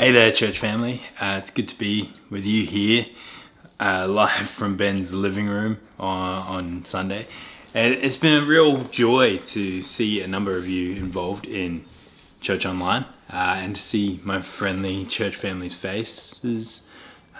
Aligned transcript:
Hey 0.00 0.12
there, 0.12 0.32
church 0.32 0.58
family. 0.58 1.02
Uh, 1.20 1.40
it's 1.42 1.50
good 1.50 1.68
to 1.68 1.76
be 1.76 2.14
with 2.30 2.46
you 2.46 2.64
here, 2.64 3.04
uh, 3.78 4.08
live 4.08 4.48
from 4.48 4.78
Ben's 4.78 5.12
living 5.12 5.46
room 5.46 5.76
on, 5.98 6.42
on 6.46 6.84
Sunday. 6.86 7.26
And 7.74 7.92
it's 7.92 8.16
been 8.16 8.42
a 8.42 8.46
real 8.46 8.84
joy 8.84 9.36
to 9.36 9.82
see 9.82 10.22
a 10.22 10.26
number 10.26 10.56
of 10.56 10.66
you 10.66 10.94
involved 10.94 11.44
in 11.44 11.84
Church 12.40 12.64
Online 12.64 13.04
uh, 13.30 13.56
and 13.58 13.76
to 13.76 13.82
see 13.82 14.22
my 14.24 14.40
friendly 14.40 15.04
church 15.04 15.36
family's 15.36 15.74
faces 15.74 16.86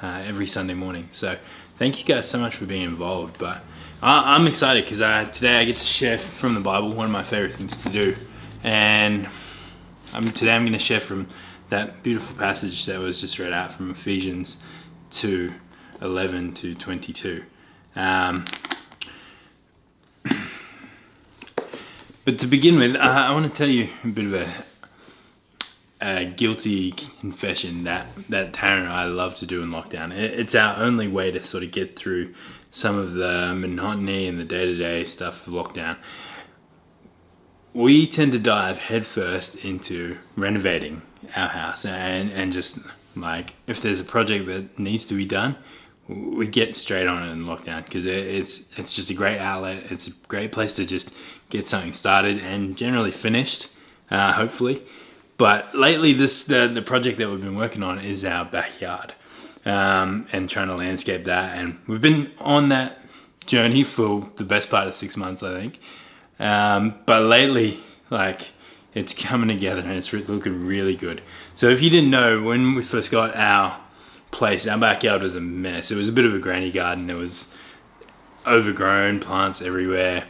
uh, 0.02 0.22
every 0.26 0.46
Sunday 0.46 0.74
morning. 0.74 1.08
So, 1.12 1.38
thank 1.78 1.98
you 1.98 2.04
guys 2.04 2.28
so 2.28 2.38
much 2.38 2.56
for 2.56 2.66
being 2.66 2.82
involved. 2.82 3.38
But 3.38 3.62
I, 4.02 4.34
I'm 4.34 4.46
excited 4.46 4.84
because 4.84 4.98
today 5.34 5.60
I 5.60 5.64
get 5.64 5.78
to 5.78 5.86
share 5.86 6.18
from 6.18 6.52
the 6.52 6.60
Bible, 6.60 6.92
one 6.92 7.06
of 7.06 7.10
my 7.10 7.24
favorite 7.24 7.54
things 7.54 7.74
to 7.78 7.88
do. 7.88 8.16
And 8.62 9.30
Today 10.10 10.50
I'm 10.52 10.62
going 10.62 10.72
to 10.72 10.78
share 10.78 10.98
from 10.98 11.28
that 11.68 12.02
beautiful 12.02 12.36
passage 12.36 12.84
that 12.86 12.98
was 12.98 13.20
just 13.20 13.38
read 13.38 13.52
out 13.52 13.72
from 13.74 13.92
Ephesians 13.92 14.56
2 15.10 15.54
11 16.02 16.52
to 16.54 16.74
22. 16.74 17.44
Um, 17.94 18.44
but 22.24 22.40
to 22.40 22.48
begin 22.48 22.76
with, 22.76 22.96
I, 22.96 23.28
I 23.28 23.32
want 23.32 23.50
to 23.50 23.56
tell 23.56 23.68
you 23.68 23.88
a 24.02 24.08
bit 24.08 24.26
of 24.26 24.34
a, 24.34 24.52
a, 26.00 26.24
guilty 26.24 26.90
confession 26.90 27.84
that, 27.84 28.08
that 28.28 28.52
Taryn 28.52 28.80
and 28.80 28.88
I 28.88 29.04
love 29.04 29.36
to 29.36 29.46
do 29.46 29.62
in 29.62 29.70
lockdown. 29.70 30.12
It, 30.12 30.40
it's 30.40 30.56
our 30.56 30.76
only 30.76 31.06
way 31.06 31.30
to 31.30 31.44
sort 31.44 31.62
of 31.62 31.70
get 31.70 31.96
through 31.96 32.34
some 32.72 32.98
of 32.98 33.12
the 33.14 33.54
monotony 33.54 34.26
and 34.26 34.40
the 34.40 34.44
day 34.44 34.64
to 34.64 34.74
day 34.76 35.04
stuff 35.04 35.46
of 35.46 35.52
lockdown 35.52 35.98
we 37.72 38.06
tend 38.06 38.32
to 38.32 38.38
dive 38.38 38.78
headfirst 38.78 39.56
into 39.56 40.18
renovating 40.36 41.02
our 41.36 41.48
house 41.48 41.84
and, 41.84 42.32
and 42.32 42.52
just 42.52 42.78
like 43.16 43.54
if 43.66 43.80
there's 43.80 44.00
a 44.00 44.04
project 44.04 44.46
that 44.46 44.78
needs 44.78 45.04
to 45.06 45.14
be 45.14 45.24
done, 45.24 45.56
we 46.08 46.46
get 46.46 46.76
straight 46.76 47.06
on 47.06 47.22
it 47.22 47.32
in 47.32 47.44
lockdown 47.44 47.84
because 47.84 48.04
it's 48.04 48.62
it's 48.76 48.92
just 48.92 49.10
a 49.10 49.14
great 49.14 49.38
outlet. 49.38 49.84
It's 49.90 50.06
a 50.06 50.10
great 50.28 50.52
place 50.52 50.74
to 50.76 50.84
just 50.84 51.12
get 51.50 51.68
something 51.68 51.94
started 51.94 52.38
and 52.38 52.76
generally 52.76 53.10
finished, 53.12 53.68
uh, 54.10 54.32
hopefully. 54.32 54.82
But 55.36 55.74
lately, 55.74 56.12
this 56.12 56.44
the 56.44 56.68
the 56.68 56.82
project 56.82 57.18
that 57.18 57.28
we've 57.28 57.40
been 57.40 57.56
working 57.56 57.82
on 57.82 57.98
is 57.98 58.24
our 58.24 58.44
backyard, 58.44 59.14
um, 59.64 60.26
and 60.32 60.48
trying 60.50 60.68
to 60.68 60.74
landscape 60.74 61.24
that. 61.24 61.56
And 61.56 61.78
we've 61.86 62.00
been 62.00 62.32
on 62.38 62.70
that 62.70 63.00
journey 63.46 63.84
for 63.84 64.30
the 64.36 64.44
best 64.44 64.68
part 64.68 64.88
of 64.88 64.94
six 64.94 65.16
months, 65.16 65.42
I 65.42 65.54
think. 65.54 65.80
Um, 66.40 66.94
but 67.06 67.22
lately, 67.22 67.80
like, 68.10 68.48
it's 68.94 69.14
coming 69.14 69.48
together 69.48 69.82
and 69.82 69.92
it's 69.92 70.12
looking 70.12 70.66
really 70.66 70.96
good. 70.96 71.22
So 71.54 71.68
if 71.68 71.80
you 71.80 71.90
didn't 71.90 72.10
know, 72.10 72.42
when 72.42 72.74
we 72.74 72.82
first 72.82 73.10
got 73.10 73.36
our 73.36 73.78
place, 74.32 74.66
our 74.66 74.78
backyard 74.78 75.22
was 75.22 75.36
a 75.36 75.40
mess. 75.40 75.90
It 75.90 75.96
was 75.96 76.08
a 76.08 76.12
bit 76.12 76.24
of 76.24 76.34
a 76.34 76.38
granny 76.38 76.72
garden. 76.72 77.06
There 77.06 77.16
was 77.16 77.48
overgrown 78.46 79.20
plants 79.20 79.62
everywhere. 79.62 80.24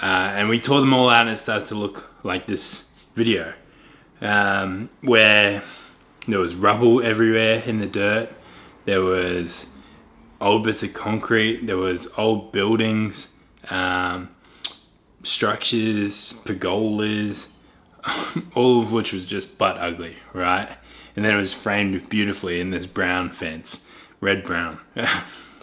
Uh, 0.00 0.32
and 0.34 0.48
we 0.48 0.60
tore 0.60 0.80
them 0.80 0.92
all 0.92 1.08
out 1.08 1.26
and 1.26 1.34
it 1.34 1.38
started 1.38 1.66
to 1.68 1.74
look 1.74 2.10
like 2.22 2.46
this 2.46 2.84
video 3.14 3.54
um, 4.20 4.90
where 5.00 5.62
there 6.26 6.38
was 6.38 6.54
rubble 6.54 7.02
everywhere 7.02 7.60
in 7.60 7.78
the 7.78 7.86
dirt. 7.86 8.30
There 8.84 9.02
was 9.02 9.66
old 10.40 10.64
bits 10.64 10.82
of 10.82 10.92
concrete. 10.94 11.66
There 11.66 11.76
was 11.76 12.08
old 12.16 12.52
buildings. 12.52 13.28
Um, 13.70 14.33
structures, 15.24 16.34
pergolas, 16.44 17.48
all 18.54 18.80
of 18.80 18.92
which 18.92 19.12
was 19.12 19.26
just 19.26 19.58
butt 19.58 19.78
ugly, 19.78 20.16
right? 20.32 20.68
And 21.16 21.24
then 21.24 21.34
it 21.34 21.40
was 21.40 21.52
framed 21.52 22.08
beautifully 22.08 22.60
in 22.60 22.70
this 22.70 22.86
brown 22.86 23.30
fence, 23.30 23.82
red 24.20 24.44
brown. 24.44 24.80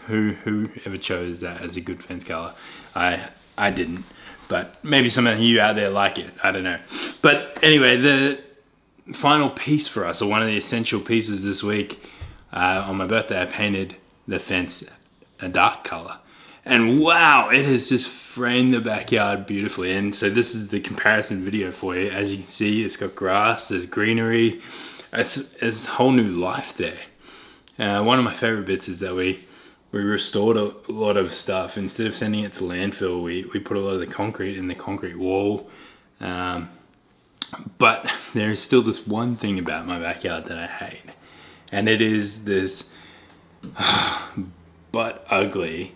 who 0.07 0.31
who 0.43 0.69
ever 0.85 0.97
chose 0.97 1.39
that 1.41 1.61
as 1.61 1.77
a 1.77 1.81
good 1.81 2.03
fence 2.03 2.23
color? 2.23 2.53
I 2.95 3.29
I 3.57 3.69
didn't, 3.69 4.05
but 4.47 4.83
maybe 4.83 5.09
some 5.09 5.27
of 5.27 5.39
you 5.39 5.59
out 5.59 5.75
there 5.75 5.89
like 5.89 6.17
it. 6.17 6.33
I 6.43 6.51
don't 6.51 6.63
know. 6.63 6.79
But 7.21 7.59
anyway, 7.61 7.97
the 7.97 8.39
final 9.13 9.49
piece 9.49 9.87
for 9.87 10.05
us, 10.05 10.21
or 10.21 10.29
one 10.29 10.41
of 10.41 10.47
the 10.47 10.57
essential 10.57 10.99
pieces 10.99 11.43
this 11.43 11.61
week, 11.61 12.09
uh, 12.53 12.83
on 12.87 12.97
my 12.97 13.05
birthday, 13.05 13.41
I 13.41 13.45
painted 13.45 13.95
the 14.27 14.39
fence 14.39 14.83
a 15.39 15.49
dark 15.49 15.83
color 15.83 16.17
and 16.65 16.99
wow 16.99 17.49
it 17.49 17.65
has 17.65 17.89
just 17.89 18.07
framed 18.31 18.73
the 18.73 18.79
backyard 18.79 19.45
beautifully. 19.45 19.91
And 19.91 20.15
so 20.15 20.29
this 20.29 20.55
is 20.55 20.69
the 20.69 20.79
comparison 20.79 21.43
video 21.43 21.71
for 21.71 21.95
you. 21.97 22.09
As 22.09 22.31
you 22.31 22.39
can 22.39 22.47
see 22.47 22.83
it's 22.83 22.95
got 22.95 23.13
grass 23.13 23.67
there's 23.67 23.85
greenery. 23.85 24.61
It's, 25.11 25.53
it's 25.61 25.85
a 25.85 25.89
whole 25.89 26.11
new 26.11 26.29
life 26.29 26.75
there. 26.77 26.99
Uh, 27.77 28.01
one 28.03 28.17
of 28.17 28.23
my 28.23 28.33
favorite 28.33 28.65
bits 28.65 28.87
is 28.87 28.99
that 29.01 29.15
we 29.15 29.45
we 29.91 29.99
restored 29.99 30.55
a 30.55 30.73
lot 30.87 31.17
of 31.17 31.33
stuff. 31.33 31.77
Instead 31.77 32.07
of 32.07 32.15
sending 32.15 32.45
it 32.45 32.53
to 32.53 32.61
landfill 32.61 33.21
we, 33.21 33.43
we 33.53 33.59
put 33.59 33.75
a 33.75 33.81
lot 33.81 33.95
of 33.95 33.99
the 33.99 34.07
concrete 34.07 34.57
in 34.57 34.69
the 34.69 34.75
concrete 34.75 35.17
wall. 35.17 35.69
Um, 36.21 36.69
but 37.77 38.09
there 38.33 38.51
is 38.51 38.61
still 38.61 38.81
this 38.81 39.05
one 39.05 39.35
thing 39.35 39.59
about 39.59 39.85
my 39.85 39.99
backyard 39.99 40.45
that 40.45 40.57
I 40.57 40.67
hate. 40.67 41.11
And 41.69 41.89
it 41.89 42.01
is 42.01 42.45
this 42.45 42.89
but 44.91 45.25
ugly 45.29 45.95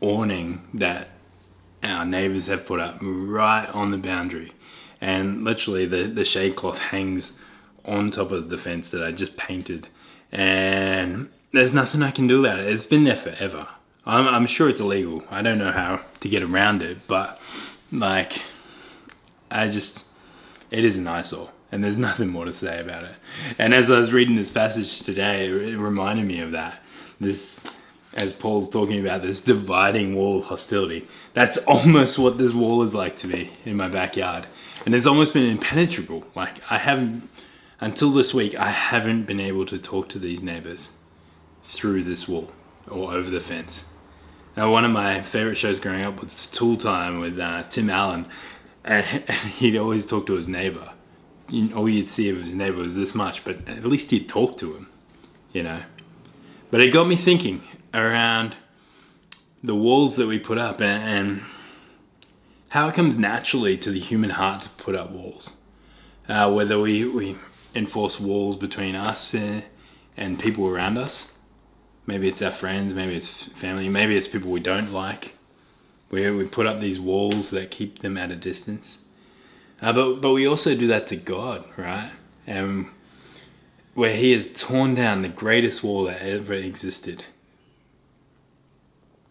awning 0.00 0.68
that 0.74 1.08
our 1.82 2.04
neighbors 2.04 2.46
have 2.46 2.66
put 2.66 2.80
up 2.80 2.98
right 3.00 3.68
on 3.68 3.90
the 3.90 3.98
boundary. 3.98 4.52
And 5.00 5.44
literally 5.44 5.86
the, 5.86 6.04
the 6.04 6.24
shade 6.24 6.56
cloth 6.56 6.78
hangs 6.78 7.32
on 7.84 8.10
top 8.10 8.30
of 8.30 8.48
the 8.48 8.58
fence 8.58 8.90
that 8.90 9.02
I 9.02 9.12
just 9.12 9.36
painted. 9.36 9.88
And 10.32 11.30
there's 11.52 11.72
nothing 11.72 12.02
I 12.02 12.10
can 12.10 12.26
do 12.26 12.44
about 12.44 12.58
it. 12.58 12.66
It's 12.66 12.84
been 12.84 13.04
there 13.04 13.16
forever. 13.16 13.68
I'm, 14.04 14.26
I'm 14.26 14.46
sure 14.46 14.68
it's 14.68 14.80
illegal. 14.80 15.22
I 15.30 15.42
don't 15.42 15.58
know 15.58 15.72
how 15.72 16.02
to 16.20 16.28
get 16.28 16.42
around 16.42 16.82
it, 16.82 17.06
but 17.06 17.40
like, 17.92 18.42
I 19.50 19.68
just, 19.68 20.04
it 20.70 20.84
is 20.84 20.98
an 20.98 21.06
eyesore 21.06 21.50
and 21.70 21.82
there's 21.82 21.96
nothing 22.08 22.28
more 22.28 22.44
to 22.44 22.52
say 22.52 22.80
about 22.80 23.04
it. 23.04 23.14
And 23.58 23.74
as 23.74 23.90
I 23.90 23.98
was 23.98 24.12
reading 24.12 24.36
this 24.36 24.50
passage 24.50 25.00
today, 25.00 25.46
it 25.48 25.78
reminded 25.78 26.26
me 26.26 26.40
of 26.40 26.52
that. 26.52 26.82
This 27.20 27.64
as 28.20 28.32
Paul's 28.32 28.68
talking 28.68 29.00
about 29.00 29.22
this 29.22 29.40
dividing 29.40 30.14
wall 30.14 30.40
of 30.40 30.46
hostility. 30.46 31.06
That's 31.34 31.56
almost 31.58 32.18
what 32.18 32.38
this 32.38 32.52
wall 32.52 32.82
is 32.82 32.94
like 32.94 33.16
to 33.16 33.26
me 33.26 33.52
in 33.64 33.76
my 33.76 33.88
backyard. 33.88 34.46
And 34.84 34.94
it's 34.94 35.06
almost 35.06 35.32
been 35.32 35.44
impenetrable. 35.44 36.24
Like, 36.34 36.60
I 36.70 36.78
haven't, 36.78 37.28
until 37.80 38.10
this 38.10 38.32
week, 38.32 38.54
I 38.54 38.70
haven't 38.70 39.24
been 39.24 39.40
able 39.40 39.66
to 39.66 39.78
talk 39.78 40.08
to 40.10 40.18
these 40.18 40.42
neighbors 40.42 40.88
through 41.64 42.04
this 42.04 42.26
wall 42.26 42.52
or 42.88 43.12
over 43.12 43.30
the 43.30 43.40
fence. 43.40 43.84
Now, 44.56 44.72
one 44.72 44.84
of 44.84 44.90
my 44.90 45.22
favorite 45.22 45.56
shows 45.56 45.78
growing 45.78 46.02
up 46.02 46.20
was 46.20 46.46
Tool 46.46 46.76
Time 46.76 47.20
with 47.20 47.38
uh, 47.38 47.64
Tim 47.64 47.90
Allen, 47.90 48.26
and, 48.84 49.04
he'd 49.58 49.76
always 49.76 50.06
talk 50.06 50.26
to 50.26 50.34
his 50.34 50.48
neighbor. 50.48 50.90
all 51.74 51.88
you'd 51.88 52.08
see 52.08 52.28
of 52.30 52.42
his 52.42 52.54
neighbor 52.54 52.78
was 52.78 52.96
this 52.96 53.14
much, 53.14 53.44
but 53.44 53.68
at 53.68 53.84
least 53.84 54.10
he'd 54.10 54.28
talk 54.28 54.56
to 54.58 54.74
him, 54.74 54.88
you 55.52 55.62
know. 55.62 55.82
But 56.70 56.80
it 56.80 56.88
got 56.88 57.06
me 57.06 57.16
thinking 57.16 57.62
around 57.94 58.56
the 59.62 59.74
walls 59.74 60.16
that 60.16 60.26
we 60.26 60.38
put 60.38 60.58
up 60.58 60.80
and, 60.80 61.42
how 62.70 62.88
it 62.88 62.94
comes 62.94 63.16
naturally 63.16 63.76
to 63.78 63.90
the 63.90 64.00
human 64.00 64.30
heart 64.30 64.62
to 64.62 64.68
put 64.70 64.94
up 64.94 65.10
walls. 65.10 65.52
Uh, 66.28 66.50
whether 66.52 66.78
we, 66.78 67.04
we 67.04 67.36
enforce 67.74 68.20
walls 68.20 68.56
between 68.56 68.94
us 68.94 69.32
and, 69.32 69.62
and 70.16 70.38
people 70.38 70.66
around 70.66 70.98
us. 70.98 71.28
Maybe 72.06 72.28
it's 72.28 72.42
our 72.42 72.50
friends, 72.50 72.92
maybe 72.92 73.14
it's 73.14 73.44
family, 73.44 73.88
maybe 73.88 74.16
it's 74.16 74.28
people 74.28 74.50
we 74.50 74.60
don't 74.60 74.92
like. 74.92 75.32
We, 76.10 76.30
we 76.30 76.44
put 76.44 76.66
up 76.66 76.80
these 76.80 77.00
walls 77.00 77.50
that 77.50 77.70
keep 77.70 78.00
them 78.00 78.16
at 78.16 78.30
a 78.30 78.36
distance. 78.36 78.98
Uh, 79.80 79.92
but, 79.92 80.20
but 80.20 80.32
we 80.32 80.46
also 80.46 80.74
do 80.74 80.86
that 80.88 81.06
to 81.08 81.16
God, 81.16 81.64
right? 81.76 82.10
And 82.46 82.88
where 83.94 84.14
He 84.14 84.32
has 84.32 84.48
torn 84.52 84.94
down 84.94 85.22
the 85.22 85.28
greatest 85.28 85.82
wall 85.82 86.04
that 86.04 86.20
ever 86.20 86.54
existed 86.54 87.24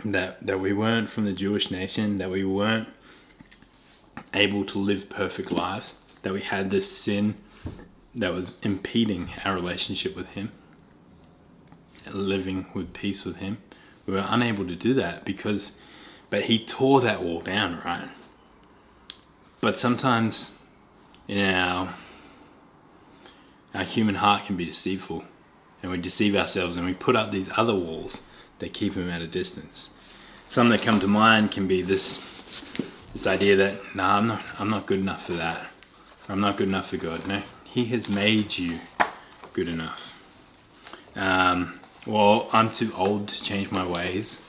that 0.05 0.45
that 0.45 0.59
we 0.59 0.73
weren't 0.73 1.09
from 1.09 1.25
the 1.25 1.33
Jewish 1.33 1.71
nation, 1.71 2.17
that 2.17 2.29
we 2.29 2.43
weren't 2.43 2.87
able 4.33 4.65
to 4.65 4.77
live 4.77 5.09
perfect 5.09 5.51
lives, 5.51 5.95
that 6.21 6.33
we 6.33 6.41
had 6.41 6.69
this 6.69 6.91
sin 6.95 7.35
that 8.15 8.33
was 8.33 8.55
impeding 8.63 9.29
our 9.45 9.55
relationship 9.55 10.15
with 10.15 10.27
Him, 10.29 10.51
living 12.11 12.67
with 12.73 12.93
peace 12.93 13.25
with 13.25 13.37
Him. 13.37 13.57
We 14.05 14.13
were 14.13 14.25
unable 14.27 14.65
to 14.67 14.75
do 14.75 14.93
that 14.95 15.25
because, 15.25 15.71
but 16.29 16.43
He 16.43 16.63
tore 16.63 17.01
that 17.01 17.21
wall 17.21 17.41
down, 17.41 17.81
right? 17.83 18.09
But 19.61 19.77
sometimes 19.77 20.51
in 21.27 21.43
our 21.43 21.95
our 23.73 23.83
human 23.83 24.15
heart 24.15 24.45
can 24.45 24.55
be 24.57 24.65
deceitful 24.65 25.23
and 25.83 25.91
we 25.91 25.97
deceive 25.97 26.35
ourselves 26.35 26.77
and 26.77 26.85
we 26.85 26.93
put 26.93 27.15
up 27.15 27.31
these 27.31 27.49
other 27.55 27.75
walls 27.75 28.23
that 28.59 28.73
keep 28.73 28.95
him 28.95 29.09
at 29.09 29.21
a 29.21 29.27
distance. 29.27 29.89
Some 30.49 30.69
that 30.69 30.81
come 30.81 30.99
to 30.99 31.07
mind 31.07 31.51
can 31.51 31.67
be 31.67 31.81
this 31.81 32.23
this 33.13 33.27
idea 33.27 33.55
that 33.55 33.95
nah, 33.95 34.17
I'm 34.17 34.27
not 34.27 34.41
I'm 34.59 34.69
not 34.69 34.85
good 34.85 34.99
enough 34.99 35.25
for 35.25 35.33
that. 35.33 35.67
I'm 36.29 36.39
not 36.39 36.57
good 36.57 36.67
enough 36.67 36.89
for 36.89 36.97
God. 36.97 37.27
No, 37.27 37.41
He 37.63 37.85
has 37.85 38.07
made 38.09 38.57
you 38.57 38.79
good 39.53 39.67
enough. 39.67 40.13
um, 41.15 41.79
well, 42.05 42.47
I'm 42.53 42.71
too 42.71 42.93
old 42.95 43.27
to 43.29 43.43
change 43.43 43.69
my 43.69 43.85
ways, 43.85 44.39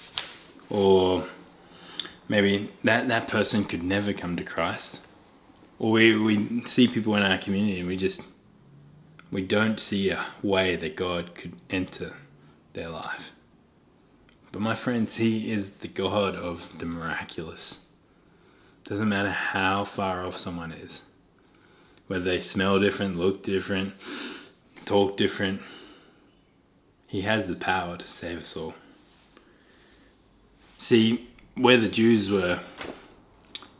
or 0.71 1.27
maybe 2.29 2.71
that, 2.85 3.09
that 3.09 3.27
person 3.27 3.65
could 3.65 3.83
never 3.83 4.13
come 4.13 4.37
to 4.37 4.45
Christ. 4.45 5.01
Or 5.79 5.91
we, 5.93 6.17
we 6.17 6.65
see 6.67 6.87
people 6.89 7.15
in 7.17 7.23
our 7.23 7.39
community 7.39 7.81
and 7.81 7.89
we 7.89 7.97
just, 7.97 8.21
we 9.33 9.43
don't 9.43 9.81
see 9.81 10.11
a 10.11 10.25
way 10.43 10.77
that 10.77 10.95
God 10.97 11.35
could 11.35 11.55
enter 11.71 12.15
their 12.75 12.91
life. 12.91 13.31
But 14.53 14.61
my 14.61 14.75
friends, 14.75 15.17
He 15.17 15.51
is 15.53 15.71
the 15.71 15.89
God 15.89 16.35
of 16.35 16.79
the 16.79 16.87
miraculous. 16.87 17.79
Doesn't 18.85 19.09
matter 19.09 19.31
how 19.31 19.85
far 19.85 20.25
off 20.25 20.39
someone 20.39 20.73
is, 20.73 21.03
whether 22.07 22.25
they 22.25 22.41
smell 22.41 22.79
different, 22.79 23.19
look 23.19 23.43
different, 23.43 23.95
talk 24.85 25.17
different, 25.17 25.61
He 27.07 27.23
has 27.23 27.49
the 27.49 27.57
power 27.57 27.97
to 27.97 28.07
save 28.07 28.41
us 28.43 28.57
all. 28.57 28.75
See, 30.79 31.29
where 31.55 31.77
the 31.77 31.89
Jews 31.89 32.31
were 32.31 32.61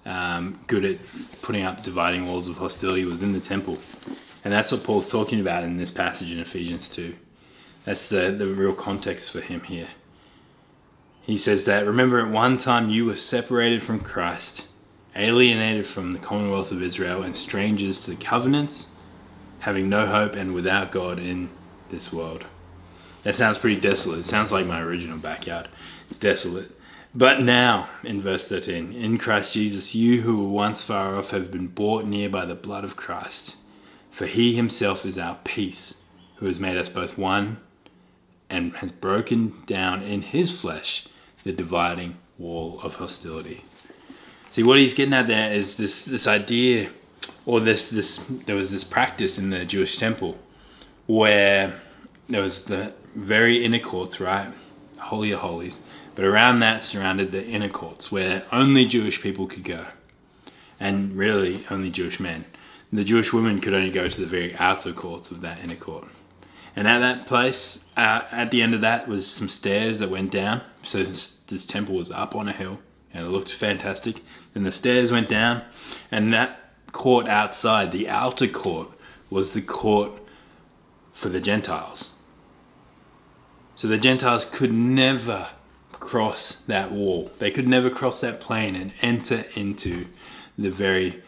um, 0.05 0.59
good 0.67 0.85
at 0.85 0.99
putting 1.43 1.65
up 1.65 1.83
dividing 1.83 2.27
walls 2.27 2.49
of 2.49 2.59
hostility 2.59 3.05
was 3.05 3.23
in 3.23 3.33
the 3.33 3.41
temple. 3.41 3.79
And 4.45 4.53
that's 4.53 4.73
what 4.73 4.83
Paul's 4.83 5.09
talking 5.09 5.41
about 5.41 5.65
in 5.65 5.77
this 5.77 5.91
passage 5.91 6.31
in 6.31 6.39
Ephesians 6.39 6.89
2. 6.89 7.15
That's 7.85 8.09
the, 8.09 8.31
the 8.31 8.47
real 8.47 8.73
context 8.73 9.31
for 9.31 9.41
him 9.41 9.61
here. 9.63 9.89
He 11.29 11.37
says 11.37 11.67
that, 11.67 11.87
remember 11.87 12.21
at 12.21 12.33
one 12.33 12.57
time 12.57 12.89
you 12.89 13.05
were 13.05 13.15
separated 13.15 13.83
from 13.83 14.01
Christ, 14.01 14.67
alienated 15.15 15.85
from 15.85 16.15
the 16.15 16.19
commonwealth 16.19 16.73
of 16.73 16.83
Israel, 16.83 17.23
and 17.23 17.37
strangers 17.37 18.01
to 18.01 18.13
the 18.13 18.17
covenants, 18.17 18.87
having 19.59 19.91
no 19.91 20.07
hope 20.07 20.33
and 20.33 20.55
without 20.55 20.91
God 20.91 21.19
in 21.19 21.51
this 21.91 22.11
world. 22.11 22.47
That 23.25 23.37
sounds 23.37 23.59
pretty 23.59 23.79
desolate. 23.79 24.21
It 24.21 24.27
sounds 24.27 24.51
like 24.51 24.65
my 24.65 24.81
original 24.81 25.19
backyard. 25.19 25.69
Desolate. 26.19 26.71
But 27.15 27.43
now, 27.43 27.91
in 28.03 28.23
verse 28.23 28.49
13, 28.49 28.95
in 28.95 29.19
Christ 29.19 29.53
Jesus, 29.53 29.95
you 29.95 30.23
who 30.23 30.39
were 30.39 30.49
once 30.49 30.81
far 30.81 31.15
off 31.15 31.33
have 31.33 31.51
been 31.51 31.67
brought 31.67 32.07
near 32.07 32.31
by 32.31 32.47
the 32.47 32.55
blood 32.55 32.85
of 32.85 32.97
Christ. 32.97 33.55
For 34.11 34.25
he 34.25 34.57
himself 34.57 35.05
is 35.05 35.19
our 35.19 35.37
peace, 35.45 35.93
who 36.37 36.47
has 36.47 36.59
made 36.59 36.79
us 36.79 36.89
both 36.89 37.19
one 37.19 37.59
and 38.49 38.75
has 38.77 38.93
broken 38.93 39.63
down 39.67 40.01
in 40.01 40.23
his 40.23 40.51
flesh 40.51 41.05
the 41.49 41.53
dividing 41.53 42.17
wall 42.37 42.79
of 42.83 42.97
hostility. 42.97 43.65
See, 44.51 44.63
what 44.63 44.79
he's 44.79 44.95
getting 44.95 45.15
at 45.15 45.27
there 45.27 45.53
is 45.53 45.77
this, 45.77 46.05
this 46.05 46.27
idea, 46.27 46.91
or 47.47 47.61
this, 47.61 47.91
this, 47.91 48.21
there 48.47 48.57
was 48.57 48.71
this 48.71 48.85
practice 48.85 49.39
in 49.39 49.51
the 49.51 49.65
Jewish 49.65 49.97
temple 49.97 50.39
where 51.07 51.81
there 52.29 52.43
was 52.43 52.67
the 52.67 52.93
very 53.15 53.65
inner 53.65 53.79
courts, 53.79 54.21
right? 54.21 54.53
Holy 54.99 55.33
of 55.33 55.41
Holies 55.41 55.81
but 56.19 56.25
around 56.25 56.59
that 56.59 56.83
surrounded 56.83 57.31
the 57.31 57.47
inner 57.47 57.69
courts 57.69 58.11
where 58.11 58.43
only 58.51 58.85
Jewish 58.85 59.23
people 59.23 59.47
could 59.47 59.63
go, 59.63 59.87
and 60.81 61.13
really 61.13 61.65
only 61.71 61.91
Jewish 61.91 62.19
men. 62.19 62.45
The 62.93 63.05
Jewish 63.05 63.33
women 63.33 63.61
could 63.61 63.73
only 63.73 63.93
go 63.93 64.09
to 64.09 64.21
the 64.21 64.27
very 64.27 64.57
outer 64.57 64.93
courts 64.93 65.31
of 65.31 65.43
that 65.43 65.61
inner 65.61 65.77
court. 65.77 66.09
And 66.75 66.89
at 66.89 66.99
that 66.99 67.29
place, 67.29 67.85
uh, 67.97 68.23
at 68.33 68.51
the 68.51 68.63
end 68.63 68.75
of 68.75 68.81
that, 68.81 69.07
was 69.07 69.29
some 69.29 69.49
stairs 69.49 70.01
that 70.01 70.11
went 70.11 70.33
down. 70.33 70.63
So 70.83 71.07
this, 71.49 71.67
temple 71.67 71.95
was 71.95 72.11
up 72.11 72.35
on 72.35 72.49
a 72.49 72.53
hill, 72.53 72.79
and 73.13 73.27
it 73.27 73.31
looked 73.31 73.53
fantastic. 73.53 74.23
Then 74.55 74.65
the 74.65 74.73
stairs 74.73 75.11
went 75.11 75.29
down, 75.29 75.65
and 76.11 76.33
that 76.33 76.73
court 76.93 77.29
outside, 77.29 77.93
the 77.93 78.09
outer 78.09 78.47
court, 78.49 78.91
was 79.31 79.53
the 79.53 79.63
court 79.63 80.13
for 81.13 81.29
the 81.29 81.41
Gentiles. 81.41 82.11
So 83.77 83.89
the 83.89 83.99
Gentiles 83.99 84.45
could 84.45 84.73
never 84.73 85.51
cross 85.93 86.59
that 86.67 86.91
wall. 86.91 87.31
They 87.39 87.51
could 87.51 87.69
never 87.69 87.91
cross 87.91 88.21
that 88.21 88.41
plane 88.41 88.75
and 88.75 88.93
enter 89.03 89.45
into 89.55 90.07
the 90.57 90.71
very 90.71 91.23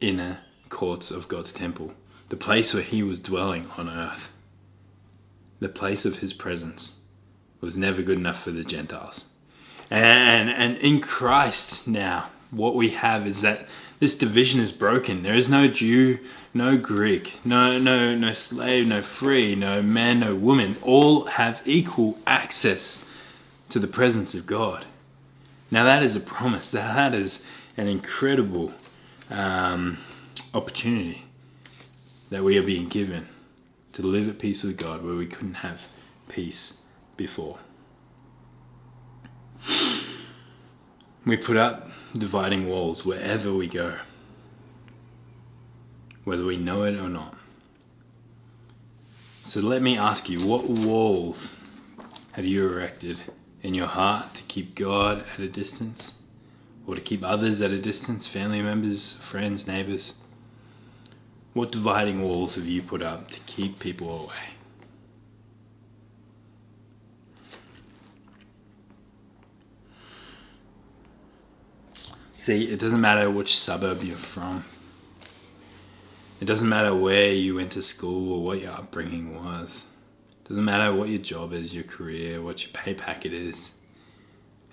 inner 0.00 0.40
courts 0.68 1.10
of 1.10 1.28
God's 1.28 1.52
temple, 1.52 1.94
the 2.28 2.36
place 2.36 2.74
where 2.74 2.82
He 2.82 3.02
was 3.02 3.18
dwelling 3.18 3.68
on 3.76 3.88
earth. 3.88 4.28
The 5.60 5.68
place 5.68 6.04
of 6.04 6.18
His 6.18 6.32
presence 6.32 6.98
was 7.60 7.76
never 7.76 8.02
good 8.02 8.18
enough 8.18 8.42
for 8.42 8.50
the 8.50 8.64
Gentiles. 8.64 9.24
And, 9.92 10.48
and 10.48 10.78
in 10.78 11.02
Christ 11.02 11.86
now, 11.86 12.30
what 12.50 12.74
we 12.74 12.90
have 12.90 13.26
is 13.26 13.42
that 13.42 13.66
this 14.00 14.14
division 14.14 14.58
is 14.58 14.72
broken. 14.72 15.22
There 15.22 15.34
is 15.34 15.50
no 15.50 15.68
Jew, 15.68 16.18
no 16.54 16.78
Greek, 16.78 17.34
no 17.44 17.78
no 17.78 18.14
no 18.14 18.32
slave, 18.32 18.86
no 18.86 19.02
free, 19.02 19.54
no 19.54 19.82
man, 19.82 20.20
no 20.20 20.34
woman. 20.34 20.76
All 20.80 21.26
have 21.26 21.60
equal 21.66 22.18
access 22.26 23.04
to 23.68 23.78
the 23.78 23.86
presence 23.86 24.34
of 24.34 24.46
God. 24.46 24.86
Now, 25.70 25.84
that 25.84 26.02
is 26.02 26.16
a 26.16 26.20
promise, 26.20 26.70
that 26.70 27.12
is 27.12 27.42
an 27.76 27.86
incredible 27.86 28.72
um, 29.28 29.98
opportunity 30.54 31.26
that 32.30 32.42
we 32.42 32.56
are 32.56 32.62
being 32.62 32.88
given 32.88 33.28
to 33.92 34.00
live 34.00 34.26
at 34.26 34.38
peace 34.38 34.62
with 34.62 34.78
God 34.78 35.04
where 35.04 35.16
we 35.16 35.26
couldn't 35.26 35.56
have 35.56 35.82
peace 36.30 36.72
before. 37.18 37.58
We 41.24 41.36
put 41.36 41.56
up 41.56 41.88
dividing 42.16 42.68
walls 42.68 43.04
wherever 43.04 43.52
we 43.52 43.68
go, 43.68 43.98
whether 46.24 46.44
we 46.44 46.56
know 46.56 46.82
it 46.82 46.96
or 46.96 47.08
not. 47.08 47.36
So 49.44 49.60
let 49.60 49.82
me 49.82 49.96
ask 49.96 50.28
you, 50.28 50.40
what 50.46 50.64
walls 50.64 51.54
have 52.32 52.44
you 52.44 52.68
erected 52.68 53.20
in 53.62 53.74
your 53.74 53.86
heart 53.86 54.34
to 54.34 54.42
keep 54.44 54.74
God 54.74 55.24
at 55.34 55.40
a 55.40 55.48
distance 55.48 56.18
or 56.86 56.96
to 56.96 57.00
keep 57.00 57.22
others 57.22 57.60
at 57.60 57.70
a 57.70 57.78
distance, 57.78 58.26
family 58.26 58.60
members, 58.60 59.12
friends, 59.12 59.66
neighbors? 59.66 60.14
What 61.52 61.70
dividing 61.70 62.22
walls 62.22 62.54
have 62.54 62.66
you 62.66 62.82
put 62.82 63.02
up 63.02 63.28
to 63.30 63.40
keep 63.40 63.78
people 63.78 64.24
away? 64.24 64.54
See, 72.42 72.64
it 72.64 72.80
doesn't 72.80 73.00
matter 73.00 73.30
which 73.30 73.56
suburb 73.56 74.02
you're 74.02 74.16
from. 74.16 74.64
It 76.40 76.44
doesn't 76.46 76.68
matter 76.68 76.92
where 76.92 77.32
you 77.32 77.54
went 77.54 77.70
to 77.70 77.84
school 77.84 78.32
or 78.32 78.42
what 78.42 78.60
your 78.60 78.72
upbringing 78.72 79.40
was. 79.44 79.84
It 80.40 80.48
Doesn't 80.48 80.64
matter 80.64 80.92
what 80.92 81.08
your 81.08 81.20
job 81.20 81.52
is, 81.52 81.72
your 81.72 81.84
career, 81.84 82.42
what 82.42 82.64
your 82.64 82.72
pay 82.72 82.94
packet 82.94 83.32
is. 83.32 83.70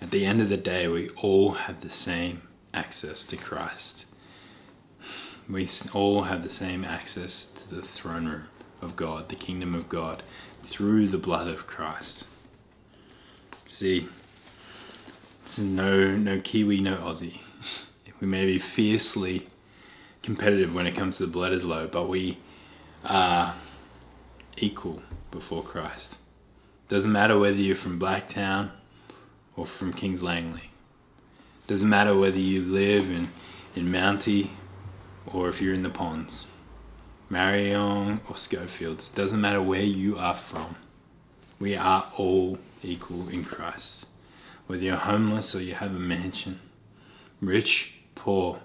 At 0.01 0.09
the 0.09 0.25
end 0.25 0.41
of 0.41 0.49
the 0.49 0.57
day, 0.57 0.87
we 0.87 1.09
all 1.09 1.51
have 1.51 1.81
the 1.81 1.91
same 1.91 2.41
access 2.73 3.23
to 3.25 3.37
Christ. 3.37 4.05
We 5.47 5.69
all 5.93 6.23
have 6.23 6.41
the 6.41 6.49
same 6.49 6.83
access 6.83 7.45
to 7.45 7.75
the 7.75 7.83
throne 7.83 8.25
room 8.25 8.47
of 8.81 8.95
God, 8.95 9.29
the 9.29 9.35
kingdom 9.35 9.75
of 9.75 9.87
God, 9.87 10.23
through 10.63 11.09
the 11.09 11.19
blood 11.19 11.47
of 11.47 11.67
Christ. 11.67 12.25
See, 13.69 14.09
this 15.45 15.59
is 15.59 15.65
no 15.65 16.17
no 16.17 16.39
Kiwi, 16.39 16.81
no 16.81 16.95
Aussie. 16.95 17.41
We 18.19 18.27
may 18.27 18.45
be 18.45 18.59
fiercely 18.59 19.47
competitive 20.21 20.73
when 20.73 20.87
it 20.87 20.95
comes 20.95 21.17
to 21.17 21.25
the 21.25 21.37
Bledisloe, 21.37 21.89
but 21.89 22.09
we 22.09 22.37
are 23.05 23.55
equal 24.57 25.01
before 25.31 25.63
Christ. 25.63 26.15
Doesn't 26.89 27.11
matter 27.11 27.37
whether 27.37 27.55
you're 27.55 27.75
from 27.75 27.99
Blacktown 27.99 28.71
or 29.55 29.65
from 29.65 29.93
Kings 29.93 30.21
Langley. 30.21 30.71
Doesn't 31.67 31.87
matter 31.87 32.17
whether 32.17 32.39
you 32.39 32.61
live 32.61 33.09
in, 33.09 33.29
in 33.75 33.91
Mountie 33.91 34.49
or 35.25 35.49
if 35.49 35.61
you're 35.61 35.73
in 35.73 35.83
the 35.83 35.89
ponds. 35.89 36.45
Marion 37.29 38.21
or 38.27 38.35
Schofields. 38.35 39.07
Doesn't 39.09 39.39
matter 39.39 39.61
where 39.61 39.83
you 39.83 40.17
are 40.17 40.35
from. 40.35 40.75
We 41.59 41.75
are 41.75 42.11
all 42.17 42.57
equal 42.81 43.29
in 43.29 43.45
Christ. 43.45 44.05
Whether 44.65 44.83
you're 44.83 44.95
homeless 44.95 45.53
or 45.53 45.61
you 45.61 45.75
have 45.75 45.95
a 45.95 45.99
mansion, 45.99 46.59
rich, 47.39 47.98
poor, 48.19 48.59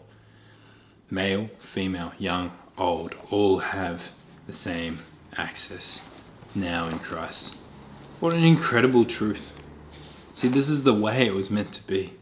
male, 1.10 1.48
female, 1.60 2.12
young, 2.18 2.52
old, 2.76 3.14
all 3.30 3.58
have 3.58 4.10
the 4.46 4.52
same 4.52 4.98
access 5.36 6.00
now 6.54 6.88
in 6.88 6.98
Christ. 6.98 7.56
What 8.20 8.32
an 8.32 8.44
incredible 8.44 9.04
truth. 9.04 9.52
See, 10.34 10.48
this 10.48 10.68
is 10.68 10.82
the 10.82 10.92
way 10.92 11.26
it 11.26 11.34
was 11.34 11.50
meant 11.50 11.72
to 11.72 11.86
be. 11.86 12.14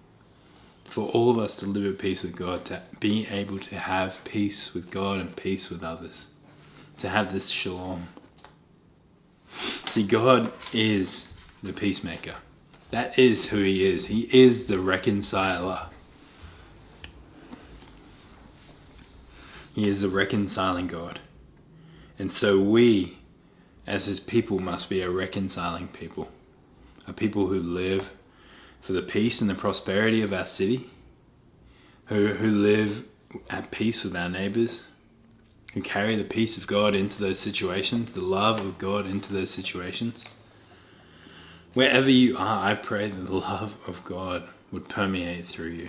For 0.85 1.09
all 1.09 1.31
of 1.31 1.39
us 1.39 1.57
to 1.57 1.67
live 1.67 1.91
at 1.91 1.99
peace 1.99 2.23
with 2.23 2.37
God, 2.37 2.67
to 2.67 2.83
be 3.01 3.27
able 3.29 3.59
to 3.61 3.79
have 3.79 4.23
peace 4.25 4.75
with 4.75 4.91
God 4.91 5.19
and 5.21 5.35
peace 5.35 5.71
with 5.71 5.83
others, 5.83 6.27
to 6.99 7.09
have 7.09 7.33
this 7.33 7.49
shalom. 7.49 8.09
See, 9.87 10.03
God 10.03 10.53
is 10.75 11.27
the 11.63 11.73
peacemaker. 11.73 12.37
That 12.91 13.19
is 13.19 13.49
who 13.49 13.63
He 13.63 13.87
is. 13.87 14.07
He 14.07 14.29
is 14.37 14.67
the 14.67 14.79
reconciler. 14.79 15.89
He 19.75 19.89
is 19.89 20.03
the 20.03 20.09
reconciling 20.09 20.87
God. 20.87 21.21
And 22.19 22.31
so 22.31 22.61
we 22.61 23.19
as 23.87 24.07
his 24.07 24.21
people 24.21 24.59
must 24.59 24.89
be 24.89 25.01
a 25.01 25.11
reconciling 25.11 25.89
people, 25.89 26.31
a 27.07 27.13
people 27.13 27.49
who 27.49 27.61
live 27.61 28.11
for 28.81 28.93
the 28.93 29.03
peace 29.03 29.41
and 29.41 29.49
the 29.49 29.55
prosperity 29.55 30.23
of 30.23 30.33
our 30.33 30.47
city, 30.47 30.91
who, 32.07 32.35
who 32.35 32.51
live 32.51 33.05
at 33.49 33.71
peace 33.71 34.05
with 34.05 34.17
our 34.17 34.29
neighbors, 34.29 34.83
who 35.75 35.81
carry 35.81 36.17
the 36.17 36.25
peace 36.25 36.57
of 36.57 36.67
God 36.67 36.95
into 36.95 37.21
those 37.21 37.41
situations, 37.41 38.13
the 38.13 38.21
love 38.21 38.61
of 38.61 38.79
God 38.79 39.07
into 39.07 39.33
those 39.33 39.51
situations. 39.51 40.25
Wherever 41.75 42.11
you 42.11 42.37
are, 42.37 42.67
I 42.67 42.75
pray 42.75 43.09
that 43.09 43.27
the 43.27 43.35
love 43.35 43.75
of 43.87 44.05
God 44.05 44.49
would 44.71 44.89
permeate 44.89 45.47
through 45.47 45.71
you. 45.71 45.89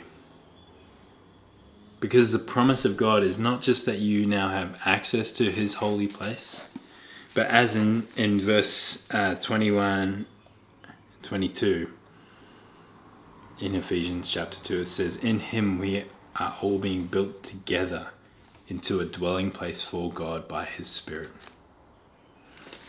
Because 2.04 2.34
the 2.34 2.38
promise 2.38 2.84
of 2.84 2.98
God 2.98 3.24
is 3.24 3.40
not 3.40 3.62
just 3.62 3.86
that 3.86 4.00
you 4.00 4.26
now 4.26 4.50
have 4.50 4.78
access 4.84 5.32
to 5.32 5.50
His 5.50 5.76
holy 5.76 6.06
place, 6.06 6.66
but 7.34 7.48
as 7.48 7.78
in, 7.78 8.10
in 8.18 8.42
verse 8.42 9.04
uh, 9.10 9.36
21, 9.36 10.26
22, 11.22 11.90
in 13.62 13.74
Ephesians 13.74 14.30
chapter 14.30 14.60
2, 14.62 14.82
it 14.82 14.88
says, 14.90 15.16
In 15.16 15.40
Him 15.40 15.80
we 15.80 16.04
are 16.36 16.58
all 16.62 16.78
being 16.78 17.06
built 17.06 17.42
together 17.42 18.08
into 18.68 19.00
a 19.00 19.06
dwelling 19.06 19.50
place 19.50 19.82
for 19.82 20.12
God 20.12 20.46
by 20.46 20.66
His 20.66 20.90
Spirit, 20.90 21.32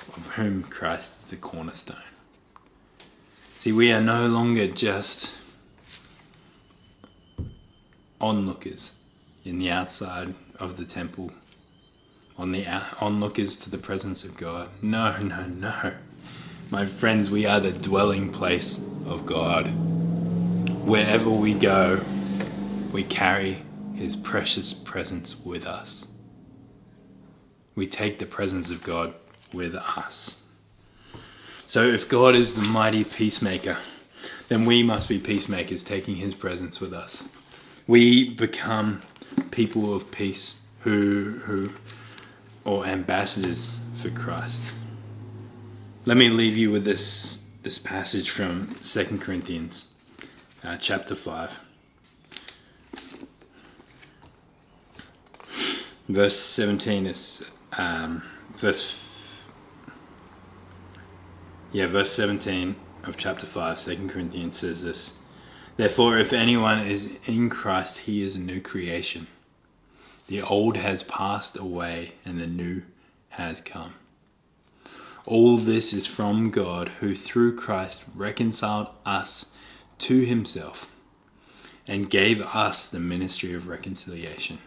of 0.09 0.27
whom 0.35 0.65
Christ 0.65 1.21
is 1.21 1.31
the 1.31 1.37
cornerstone. 1.37 1.99
See, 3.61 3.71
we 3.71 3.93
are 3.93 4.01
no 4.01 4.27
longer 4.27 4.67
just 4.67 5.31
onlookers 8.21 8.91
in 9.45 9.59
the 9.59 9.71
outside 9.71 10.35
of 10.59 10.77
the 10.77 10.85
temple, 10.85 11.31
on 12.39 12.53
the 12.53 12.67
onlookers 13.01 13.57
to 13.57 13.71
the 13.71 13.79
presence 13.79 14.25
of 14.25 14.37
God. 14.37 14.69
No, 14.83 15.17
no, 15.19 15.45
no. 15.47 15.93
My 16.71 16.87
friends, 16.87 17.31
we 17.31 17.47
are 17.47 17.61
the 17.61 17.73
dwelling 17.73 18.33
place 18.33 18.79
of 19.07 19.27
God. 19.27 19.69
Wherever 20.87 21.31
we 21.31 21.55
go, 21.55 22.01
we 22.93 23.05
carry 23.05 23.63
His 23.95 24.17
precious 24.17 24.73
presence 24.73 25.39
with 25.39 25.67
us. 25.67 26.09
We 27.75 27.87
take 27.87 28.19
the 28.19 28.27
presence 28.27 28.71
of 28.71 28.83
God 28.83 29.15
with 29.53 29.75
us. 29.75 30.37
So 31.67 31.87
if 31.87 32.09
God 32.09 32.35
is 32.35 32.55
the 32.55 32.63
mighty 32.63 33.05
peacemaker, 33.05 33.79
then 34.49 34.65
we 34.65 34.83
must 34.83 35.09
be 35.09 35.19
peacemakers, 35.19 35.83
taking 35.83 36.17
his 36.17 36.35
presence 36.35 36.81
with 36.81 36.93
us. 36.93 37.25
We 37.87 38.31
become 38.31 39.03
people 39.51 39.95
of 39.95 40.11
peace 40.11 40.61
who, 40.81 41.41
who 41.45 41.71
or 42.65 42.87
ambassadors 42.87 43.77
for 43.97 44.11
Christ. 44.11 44.73
Let 46.05 46.17
me 46.17 46.29
leave 46.29 46.57
you 46.57 46.71
with 46.71 46.85
this, 46.85 47.43
this 47.63 47.79
passage 47.79 48.31
from 48.31 48.77
2 48.83 49.19
Corinthians 49.19 49.87
uh, 50.63 50.77
chapter 50.77 51.15
5. 51.15 51.59
Verse 56.09 56.39
17 56.39 57.07
is 57.07 57.45
um, 57.79 58.23
verse 58.57 59.05
yeah, 61.73 61.89
verse 61.89 62.13
17 62.13 62.77
of 63.03 63.17
chapter 63.17 63.47
5, 63.47 63.85
2 63.85 64.09
Corinthians 64.09 64.59
says 64.59 64.83
this 64.85 65.15
Therefore, 65.77 66.19
if 66.19 66.33
anyone 66.33 66.81
is 66.81 67.11
in 67.27 67.51
Christ, 67.51 67.99
he 67.99 68.23
is 68.23 68.37
a 68.37 68.41
new 68.41 68.61
creation. 68.61 69.27
The 70.29 70.41
old 70.41 70.77
has 70.77 71.03
passed 71.03 71.57
away, 71.57 72.15
and 72.25 72.41
the 72.41 72.47
new 72.47 72.83
has 73.31 73.61
come. 73.61 73.95
All 75.27 75.57
this 75.57 75.93
is 75.93 76.07
from 76.07 76.51
God, 76.51 76.91
who 77.01 77.15
through 77.15 77.57
Christ 77.57 78.05
reconciled 78.15 78.89
us 79.05 79.53
to 79.99 80.21
himself 80.25 80.87
and 81.87 82.11
gave 82.11 82.41
us 82.41 82.87
the 82.87 83.01
ministry 83.01 83.53
of 83.53 83.67
reconciliation. 83.67 84.59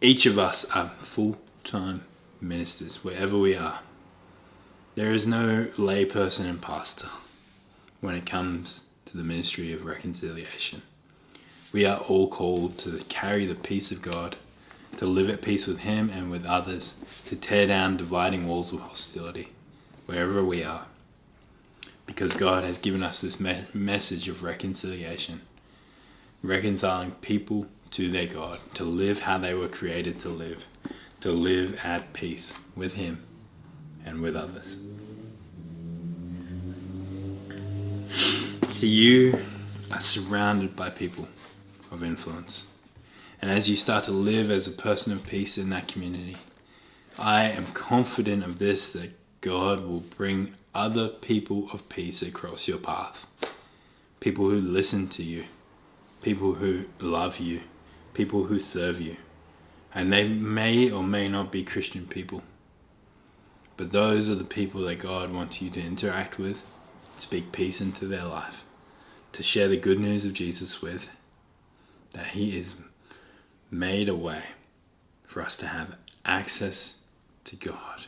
Each 0.00 0.26
of 0.26 0.38
us 0.38 0.64
are 0.66 0.92
full 1.02 1.38
time 1.62 2.04
ministers, 2.40 3.04
wherever 3.04 3.38
we 3.38 3.56
are. 3.56 3.80
There 4.94 5.12
is 5.12 5.26
no 5.26 5.66
layperson 5.76 6.48
and 6.48 6.62
pastor 6.62 7.08
when 8.00 8.14
it 8.14 8.26
comes 8.26 8.82
to 9.06 9.16
the 9.16 9.24
ministry 9.24 9.72
of 9.72 9.84
reconciliation. 9.84 10.82
We 11.72 11.84
are 11.84 11.98
all 11.98 12.28
called 12.28 12.78
to 12.78 13.02
carry 13.08 13.44
the 13.44 13.56
peace 13.56 13.90
of 13.90 14.02
God, 14.02 14.36
to 14.98 15.06
live 15.06 15.28
at 15.28 15.42
peace 15.42 15.66
with 15.66 15.78
Him 15.78 16.10
and 16.10 16.30
with 16.30 16.44
others, 16.46 16.92
to 17.24 17.34
tear 17.34 17.66
down 17.66 17.96
dividing 17.96 18.46
walls 18.46 18.72
of 18.72 18.78
hostility 18.82 19.48
wherever 20.06 20.44
we 20.44 20.62
are. 20.62 20.86
Because 22.06 22.34
God 22.34 22.62
has 22.62 22.78
given 22.78 23.02
us 23.02 23.20
this 23.20 23.40
me- 23.40 23.64
message 23.74 24.28
of 24.28 24.44
reconciliation, 24.44 25.40
reconciling 26.40 27.12
people 27.20 27.66
to 27.90 28.08
their 28.12 28.28
God, 28.28 28.60
to 28.74 28.84
live 28.84 29.20
how 29.20 29.38
they 29.38 29.54
were 29.54 29.66
created 29.66 30.20
to 30.20 30.28
live 30.28 30.66
to 31.20 31.32
live 31.32 31.80
at 31.82 32.12
peace 32.12 32.52
with 32.76 32.92
Him 32.92 33.24
and 34.14 34.22
with 34.22 34.36
others. 34.36 34.76
So 38.70 38.86
you 38.86 39.44
are 39.90 40.00
surrounded 40.00 40.76
by 40.76 40.90
people 40.90 41.28
of 41.90 42.02
influence. 42.02 42.66
And 43.42 43.50
as 43.50 43.68
you 43.68 43.76
start 43.76 44.04
to 44.04 44.12
live 44.12 44.50
as 44.50 44.66
a 44.66 44.72
person 44.72 45.12
of 45.12 45.26
peace 45.26 45.58
in 45.58 45.68
that 45.70 45.88
community, 45.88 46.36
I 47.18 47.44
am 47.44 47.66
confident 47.68 48.44
of 48.44 48.58
this 48.58 48.92
that 48.92 49.12
God 49.40 49.84
will 49.84 50.00
bring 50.00 50.54
other 50.74 51.08
people 51.08 51.68
of 51.72 51.88
peace 51.88 52.22
across 52.22 52.68
your 52.68 52.78
path. 52.78 53.26
People 54.20 54.48
who 54.48 54.60
listen 54.60 55.08
to 55.08 55.22
you, 55.22 55.44
people 56.22 56.54
who 56.54 56.84
love 57.00 57.38
you, 57.38 57.62
people 58.14 58.44
who 58.44 58.58
serve 58.58 59.00
you. 59.00 59.16
And 59.94 60.12
they 60.12 60.26
may 60.26 60.90
or 60.90 61.02
may 61.02 61.28
not 61.28 61.52
be 61.52 61.64
Christian 61.64 62.06
people. 62.06 62.42
But 63.76 63.92
those 63.92 64.28
are 64.28 64.34
the 64.34 64.44
people 64.44 64.82
that 64.82 65.00
God 65.00 65.32
wants 65.32 65.60
you 65.60 65.70
to 65.70 65.80
interact 65.80 66.38
with, 66.38 66.62
speak 67.16 67.52
peace 67.52 67.80
into 67.80 68.06
their 68.06 68.24
life, 68.24 68.64
to 69.32 69.42
share 69.42 69.68
the 69.68 69.76
good 69.76 69.98
news 69.98 70.24
of 70.24 70.32
Jesus 70.32 70.80
with, 70.80 71.08
that 72.12 72.28
He 72.28 72.56
is 72.56 72.74
made 73.70 74.08
a 74.08 74.14
way 74.14 74.44
for 75.24 75.42
us 75.42 75.56
to 75.56 75.66
have 75.66 75.96
access 76.24 76.96
to 77.44 77.56
God. 77.56 78.06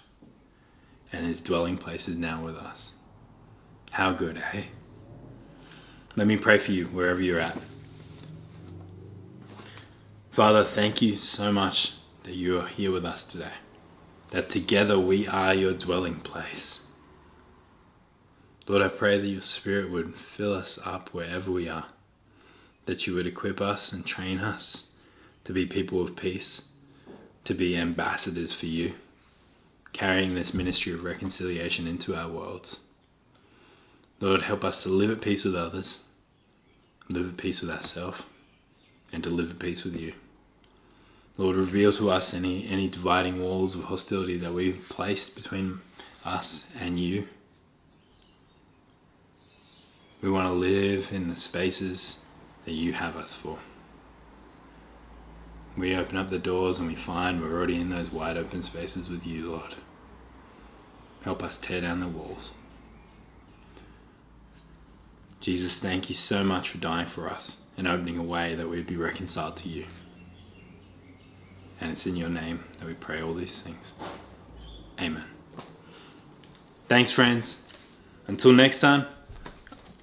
And 1.13 1.27
His 1.27 1.41
dwelling 1.41 1.79
place 1.79 2.09
is 2.09 2.17
now 2.17 2.45
with 2.45 2.57
us. 2.57 2.93
How 3.93 4.13
good, 4.13 4.43
eh? 4.53 4.65
Let 6.15 6.27
me 6.27 6.37
pray 6.37 6.59
for 6.59 6.73
you 6.73 6.87
wherever 6.87 7.21
you're 7.21 7.41
at. 7.41 7.59
Father, 10.31 10.65
thank 10.65 11.01
you 11.03 11.17
so 11.17 11.51
much 11.51 11.95
that 12.25 12.35
you 12.35 12.61
are 12.61 12.67
here 12.67 12.93
with 12.93 13.05
us 13.05 13.25
today, 13.25 13.53
that 14.31 14.51
together 14.51 14.99
we 14.99 15.27
are 15.27 15.55
your 15.55 15.73
dwelling 15.73 16.21
place. 16.21 16.83
Lord, 18.67 18.83
I 18.83 18.89
pray 18.89 19.19
that 19.19 19.27
your 19.27 19.43
Spirit 19.43 19.91
would 19.91 20.17
fill 20.17 20.53
us 20.53 20.79
up 20.85 21.11
wherever 21.15 21.53
we 21.53 21.69
are, 21.69 21.87
that 22.87 23.07
you 23.07 23.15
would 23.15 23.27
equip 23.27 23.61
us 23.61 23.93
and 23.93 24.05
train 24.05 24.39
us 24.41 24.89
to 25.45 25.53
be 25.53 25.67
people 25.67 26.01
of 26.01 26.17
peace, 26.17 26.63
to 27.45 27.55
be 27.55 27.77
ambassadors 27.77 28.53
for 28.53 28.67
you, 28.67 28.95
carrying 29.93 30.35
this 30.35 30.53
ministry 30.53 30.93
of 30.93 31.05
reconciliation 31.05 31.87
into 31.87 32.17
our 32.17 32.29
worlds. 32.29 32.81
Lord, 34.21 34.43
help 34.43 34.65
us 34.65 34.83
to 34.83 34.89
live 34.89 35.11
at 35.11 35.21
peace 35.21 35.45
with 35.45 35.55
others, 35.55 35.99
live 37.09 37.29
at 37.29 37.37
peace 37.37 37.61
with 37.61 37.71
ourselves, 37.71 38.23
and 39.13 39.23
to 39.23 39.31
live 39.31 39.51
at 39.51 39.59
peace 39.61 39.85
with 39.85 39.95
you. 39.95 40.15
Lord, 41.39 41.57
reveal 41.57 41.93
to 41.95 42.11
us 42.11 42.33
any, 42.33 42.67
any 42.69 42.89
dividing 42.89 43.43
walls 43.43 43.75
of 43.75 43.85
hostility 43.85 44.39
that 44.39 44.55
we've 44.55 44.87
placed 44.89 45.35
between 45.35 45.81
us 46.25 46.67
and 46.79 46.99
you. 46.99 47.29
We 50.23 50.31
want 50.31 50.49
to 50.49 50.53
live 50.53 51.13
in 51.13 51.29
the 51.29 51.37
spaces 51.37 52.21
that 52.65 52.73
you 52.73 52.95
have 52.95 53.17
us 53.17 53.35
for. 53.35 53.59
We 55.77 55.95
open 55.95 56.17
up 56.17 56.31
the 56.31 56.39
doors 56.39 56.79
and 56.79 56.89
we 56.89 56.95
find 56.95 57.43
we're 57.43 57.53
already 57.53 57.79
in 57.79 57.91
those 57.91 58.11
wide 58.11 58.39
open 58.39 58.63
spaces 58.63 59.11
with 59.11 59.27
you, 59.27 59.51
Lord. 59.51 59.75
Help 61.23 61.43
us 61.43 61.59
tear 61.59 61.83
down 61.83 62.01
the 62.01 62.09
walls. 62.09 62.53
Jesus, 65.41 65.79
thank 65.79 66.09
you 66.09 66.15
so 66.15 66.43
much 66.43 66.71
for 66.71 66.79
dying 66.79 67.07
for 67.07 67.29
us 67.29 67.59
and 67.77 67.87
opening 67.87 68.17
a 68.17 68.23
way 68.23 68.55
that 68.55 68.71
we'd 68.71 68.87
be 68.87 68.97
reconciled 68.97 69.59
to 69.59 69.69
you. 69.69 69.85
And 71.81 71.91
it's 71.91 72.07
in 72.07 72.17
your 72.17 72.31
name 72.31 72.65
that 72.79 72.87
we 72.87 72.95
pray 72.95 73.21
all 73.21 73.35
these 73.35 73.61
things. 73.61 73.93
Amen. 75.01 75.25
Thanks, 76.89 77.11
friends. 77.13 77.57
Until 78.27 78.53
next 78.53 78.81
time, 78.81 79.07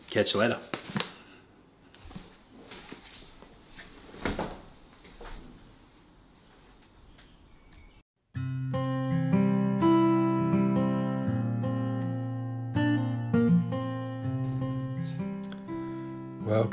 catch 0.10 0.34
you 0.34 0.39
later. 0.42 0.60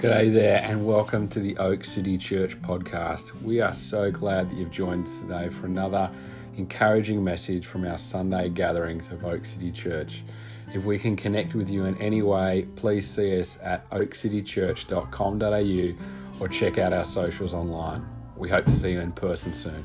G'day 0.01 0.33
there, 0.33 0.63
and 0.65 0.87
welcome 0.87 1.29
to 1.29 1.41
the 1.41 1.55
Oak 1.59 1.85
City 1.85 2.17
Church 2.17 2.59
podcast. 2.63 3.39
We 3.43 3.61
are 3.61 3.75
so 3.75 4.11
glad 4.11 4.49
that 4.49 4.57
you've 4.57 4.71
joined 4.71 5.07
us 5.07 5.21
today 5.21 5.51
for 5.51 5.67
another 5.67 6.11
encouraging 6.57 7.23
message 7.23 7.67
from 7.67 7.87
our 7.87 7.99
Sunday 7.99 8.49
gatherings 8.49 9.13
of 9.13 9.27
Oak 9.27 9.45
City 9.45 9.71
Church. 9.71 10.25
If 10.73 10.87
we 10.87 10.99
can 10.99 11.17
connect 11.17 11.55
with 11.55 11.69
you 11.69 11.85
in 11.85 12.01
any 12.01 12.23
way, 12.23 12.67
please 12.77 13.07
see 13.07 13.39
us 13.39 13.59
at 13.63 13.91
oakcitychurch.com.au 13.91 16.43
or 16.43 16.49
check 16.49 16.79
out 16.79 16.95
our 16.95 17.05
socials 17.05 17.53
online. 17.53 18.03
We 18.39 18.49
hope 18.49 18.65
to 18.65 18.71
see 18.71 18.93
you 18.93 19.01
in 19.01 19.13
person 19.13 19.53
soon. 19.53 19.85